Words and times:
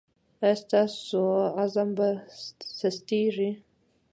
ایا 0.43 0.55
ستاسو 0.63 1.23
عزم 1.61 1.89
به 1.97 2.07
سستیږي؟ 2.79 3.49